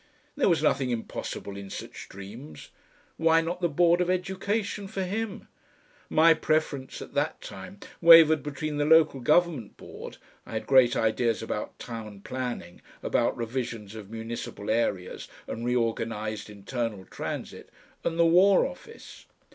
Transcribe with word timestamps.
There 0.35 0.49
was 0.49 0.63
nothing 0.63 0.89
impossible 0.89 1.55
in 1.55 1.69
such 1.69 2.09
dreams. 2.09 2.69
Why 3.17 3.39
not 3.39 3.61
the 3.61 3.69
Board 3.69 4.01
of 4.01 4.09
Education 4.09 4.87
for 4.87 5.03
him? 5.03 5.47
My 6.09 6.33
preference 6.33 7.03
at 7.03 7.13
that 7.13 7.39
time 7.39 7.79
wavered 8.01 8.41
between 8.41 8.77
the 8.77 8.85
Local 8.85 9.19
Government 9.19 9.77
Board 9.77 10.17
I 10.43 10.53
had 10.53 10.65
great 10.65 10.95
ideas 10.95 11.43
about 11.43 11.77
town 11.77 12.21
planning, 12.21 12.81
about 13.03 13.37
revisions 13.37 13.93
of 13.93 14.09
municipal 14.09 14.71
areas 14.71 15.27
and 15.45 15.63
re 15.63 15.75
organised 15.75 16.49
internal 16.49 17.05
transit 17.05 17.69
and 18.03 18.17
the 18.17 18.25
War 18.25 18.65
Office. 18.65 19.27